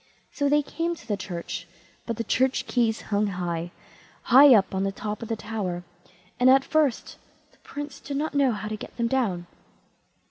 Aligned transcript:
So 0.31 0.49
they 0.49 0.63
came 0.63 0.95
to 0.95 1.05
the 1.07 1.15
church; 1.15 1.67
but 2.07 2.17
the 2.17 2.23
church 2.23 2.65
keys 2.65 3.01
hung 3.13 3.27
high, 3.27 3.69
high 4.23 4.55
up 4.55 4.73
on 4.73 4.83
the 4.83 4.91
top 4.91 5.21
of 5.21 5.27
the 5.29 5.35
tower, 5.35 5.83
and 6.39 6.49
at 6.49 6.65
first 6.65 7.19
the 7.51 7.59
Prince 7.59 7.99
did 7.99 8.17
not 8.17 8.33
know 8.33 8.51
how 8.51 8.67
to 8.67 8.75
get 8.77 8.97
them 8.97 9.05
down. 9.07 9.45